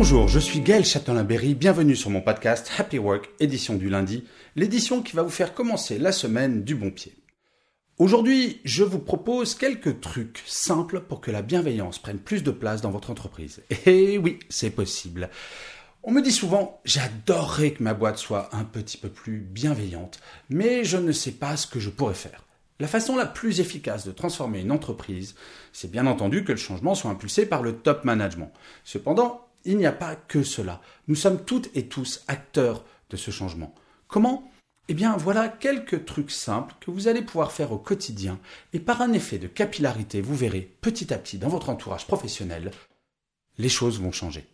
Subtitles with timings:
[0.00, 4.24] Bonjour, je suis Gaël Châtelain-Berry, bienvenue sur mon podcast Happy Work, édition du lundi,
[4.56, 7.12] l'édition qui va vous faire commencer la semaine du bon pied.
[7.98, 12.80] Aujourd'hui, je vous propose quelques trucs simples pour que la bienveillance prenne plus de place
[12.80, 13.62] dans votre entreprise.
[13.84, 15.28] Et oui, c'est possible.
[16.02, 20.82] On me dit souvent, j'adorerais que ma boîte soit un petit peu plus bienveillante, mais
[20.82, 22.46] je ne sais pas ce que je pourrais faire.
[22.78, 25.34] La façon la plus efficace de transformer une entreprise,
[25.74, 28.50] c'est bien entendu que le changement soit impulsé par le top management.
[28.82, 30.80] Cependant, il n'y a pas que cela.
[31.08, 33.74] Nous sommes toutes et tous acteurs de ce changement.
[34.08, 34.50] Comment?
[34.88, 38.40] Eh bien, voilà quelques trucs simples que vous allez pouvoir faire au quotidien
[38.72, 42.72] et par un effet de capillarité, vous verrez petit à petit dans votre entourage professionnel,
[43.58, 44.46] les choses vont changer.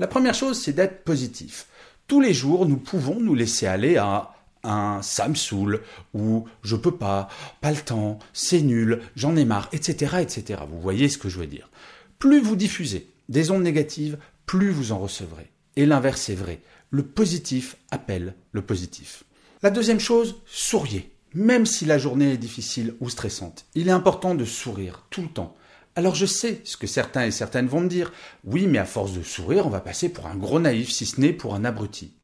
[0.00, 1.68] La première chose, c'est d'être positif.
[2.08, 4.32] Tous les jours, nous pouvons nous laisser aller à
[4.64, 5.82] un ça me saoule
[6.14, 7.28] ou je peux pas,
[7.60, 10.62] pas le temps, c'est nul, j'en ai marre, etc., etc.
[10.68, 11.70] Vous voyez ce que je veux dire.
[12.18, 15.50] Plus vous diffusez des ondes négatives, plus vous en recevrez.
[15.76, 16.60] Et l'inverse est vrai.
[16.90, 19.24] Le positif appelle le positif.
[19.62, 21.12] La deuxième chose, souriez.
[21.34, 25.28] Même si la journée est difficile ou stressante, il est important de sourire tout le
[25.28, 25.54] temps.
[25.94, 28.12] Alors je sais ce que certains et certaines vont me dire.
[28.44, 31.20] Oui, mais à force de sourire, on va passer pour un gros naïf, si ce
[31.20, 32.14] n'est pour un abruti.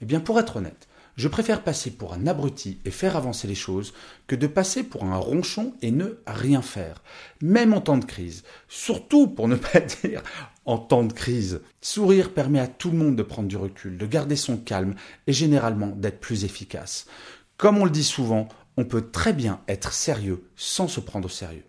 [0.00, 3.54] Eh bien, pour être honnête, je préfère passer pour un abruti et faire avancer les
[3.54, 3.92] choses
[4.26, 7.02] que de passer pour un ronchon et ne rien faire.
[7.42, 8.44] Même en temps de crise.
[8.68, 10.22] Surtout pour ne pas dire
[10.64, 11.60] en temps de crise.
[11.80, 14.94] Sourire permet à tout le monde de prendre du recul, de garder son calme
[15.26, 17.06] et généralement d'être plus efficace.
[17.56, 21.30] Comme on le dit souvent, on peut très bien être sérieux sans se prendre au
[21.30, 21.64] sérieux.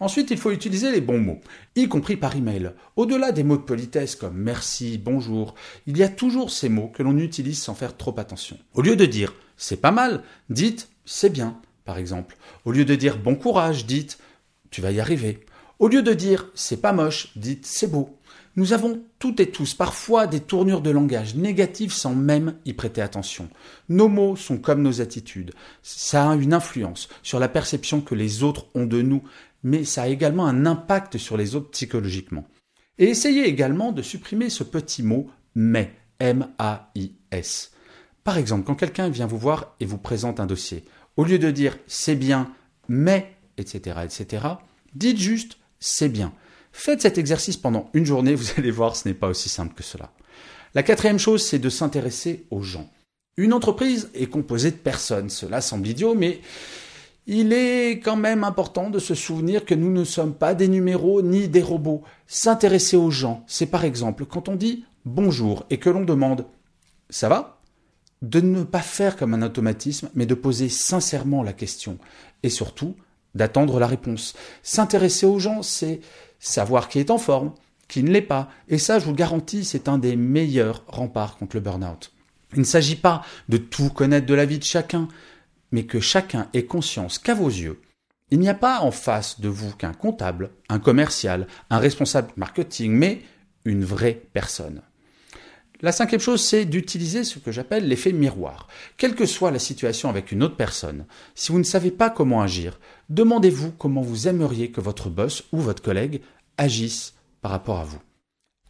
[0.00, 1.40] Ensuite, il faut utiliser les bons mots,
[1.74, 2.72] y compris par email.
[2.96, 5.54] Au-delà des mots de politesse comme merci, bonjour,
[5.86, 8.56] il y a toujours ces mots que l'on utilise sans faire trop attention.
[8.74, 12.36] Au lieu de dire c'est pas mal, dites c'est bien, par exemple.
[12.64, 14.18] Au lieu de dire bon courage, dites
[14.70, 15.40] tu vas y arriver.
[15.80, 18.17] Au lieu de dire c'est pas moche, dites c'est beau.
[18.56, 23.00] Nous avons toutes et tous parfois des tournures de langage négatives sans même y prêter
[23.00, 23.48] attention.
[23.88, 25.52] Nos mots sont comme nos attitudes.
[25.82, 29.22] Ça a une influence sur la perception que les autres ont de nous,
[29.62, 32.46] mais ça a également un impact sur les autres psychologiquement.
[32.98, 37.72] Et essayez également de supprimer ce petit mot mais, M-A-I-S.
[38.24, 40.84] Par exemple, quand quelqu'un vient vous voir et vous présente un dossier,
[41.16, 42.52] au lieu de dire c'est bien,
[42.88, 44.46] mais, etc., etc.,
[44.94, 46.32] dites juste c'est bien.
[46.72, 49.82] Faites cet exercice pendant une journée, vous allez voir, ce n'est pas aussi simple que
[49.82, 50.12] cela.
[50.74, 52.90] La quatrième chose, c'est de s'intéresser aux gens.
[53.36, 56.40] Une entreprise est composée de personnes, cela semble idiot, mais
[57.26, 61.22] il est quand même important de se souvenir que nous ne sommes pas des numéros
[61.22, 62.02] ni des robots.
[62.26, 66.46] S'intéresser aux gens, c'est par exemple quand on dit bonjour et que l'on demande
[67.10, 67.60] ça va?
[68.22, 71.98] De ne pas faire comme un automatisme, mais de poser sincèrement la question.
[72.42, 72.96] Et surtout,
[73.34, 74.34] d'attendre la réponse.
[74.62, 76.00] S'intéresser aux gens, c'est
[76.38, 77.52] savoir qui est en forme,
[77.88, 78.48] qui ne l'est pas.
[78.68, 82.12] Et ça, je vous garantis, c'est un des meilleurs remparts contre le burn-out.
[82.52, 85.08] Il ne s'agit pas de tout connaître de la vie de chacun,
[85.72, 87.80] mais que chacun ait conscience qu'à vos yeux,
[88.30, 92.92] il n'y a pas en face de vous qu'un comptable, un commercial, un responsable marketing,
[92.92, 93.22] mais
[93.64, 94.82] une vraie personne.
[95.80, 98.66] La cinquième chose, c'est d'utiliser ce que j'appelle l'effet miroir.
[98.96, 101.06] Quelle que soit la situation avec une autre personne,
[101.36, 102.80] si vous ne savez pas comment agir,
[103.10, 106.20] demandez-vous comment vous aimeriez que votre boss ou votre collègue
[106.56, 108.00] agisse par rapport à vous.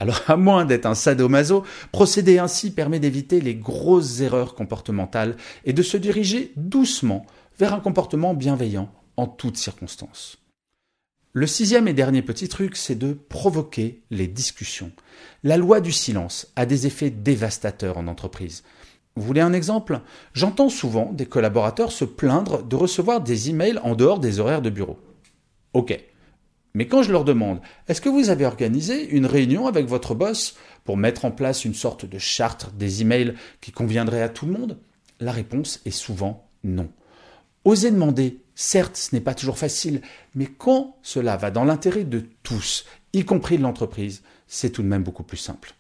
[0.01, 5.73] Alors, à moins d'être un sadomaso, procéder ainsi permet d'éviter les grosses erreurs comportementales et
[5.73, 7.25] de se diriger doucement
[7.59, 10.39] vers un comportement bienveillant en toutes circonstances.
[11.39, 14.91] Le sixième et dernier petit truc, c'est de provoquer les discussions.
[15.45, 18.65] La loi du silence a des effets dévastateurs en entreprise.
[19.15, 20.01] Vous voulez un exemple?
[20.33, 24.71] J'entends souvent des collaborateurs se plaindre de recevoir des emails en dehors des horaires de
[24.71, 24.99] bureau.
[25.75, 25.97] Ok.
[26.75, 30.57] Mais quand je leur demande, est-ce que vous avez organisé une réunion avec votre boss
[30.83, 34.59] pour mettre en place une sorte de charte des emails qui conviendrait à tout le
[34.59, 34.81] monde?
[35.21, 36.89] La réponse est souvent non.
[37.65, 40.03] Osez demander, certes, ce n'est pas toujours facile,
[40.35, 44.89] mais quand cela va dans l'intérêt de tous, y compris de l'entreprise, c'est tout de
[44.89, 45.75] même beaucoup plus simple.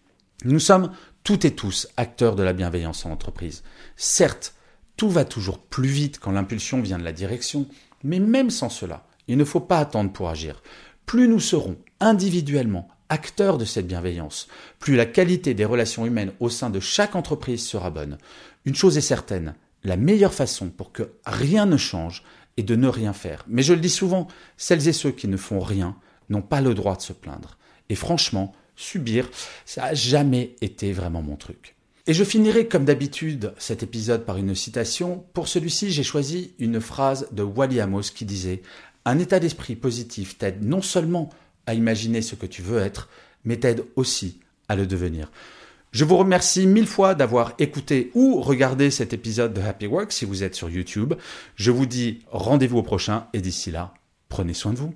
[0.44, 0.92] Nous sommes
[1.24, 3.64] toutes et tous acteurs de la bienveillance en entreprise.
[3.96, 4.54] Certes,
[4.96, 7.66] Tout va toujours plus vite quand l'impulsion vient de la direction,
[8.02, 10.60] mais même sans cela, il ne faut pas attendre pour agir.
[11.06, 14.48] Plus nous serons individuellement acteurs de cette bienveillance,
[14.80, 18.18] plus la qualité des relations humaines au sein de chaque entreprise sera bonne.
[18.64, 19.54] Une chose est certaine,
[19.84, 22.24] la meilleure façon pour que rien ne change
[22.58, 23.44] est de ne rien faire.
[23.48, 25.96] Mais je le dis souvent, celles et ceux qui ne font rien
[26.28, 27.56] n'ont pas le droit de se plaindre.
[27.88, 29.30] Et franchement, subir,
[29.64, 31.76] ça n'a jamais été vraiment mon truc.
[32.06, 35.24] Et je finirai comme d'habitude cet épisode par une citation.
[35.34, 38.62] Pour celui-ci, j'ai choisi une phrase de Wally Amos qui disait
[39.04, 41.28] Un état d'esprit positif t'aide non seulement
[41.66, 43.08] à imaginer ce que tu veux être,
[43.44, 45.30] mais t'aide aussi à le devenir.
[45.90, 50.26] Je vous remercie mille fois d'avoir écouté ou regardé cet épisode de Happy Work si
[50.26, 51.14] vous êtes sur YouTube.
[51.54, 53.94] Je vous dis rendez-vous au prochain et d'ici là,
[54.28, 54.94] prenez soin de vous.